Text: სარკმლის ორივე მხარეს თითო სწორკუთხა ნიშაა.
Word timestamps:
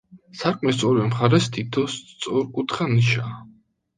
სარკმლის 0.37 0.79
ორივე 0.91 1.09
მხარეს 1.09 1.49
თითო 1.57 1.83
სწორკუთხა 1.95 2.87
ნიშაა. 2.97 3.37